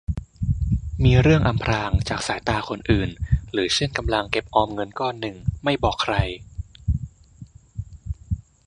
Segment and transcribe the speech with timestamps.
[1.03, 3.09] มีเรื่องอำพรางจากสายตาคนอื่น
[3.51, 6.15] หรือเช่นกำลังเก็บออมเงินก้อนหนึ่งไม่บอกใคร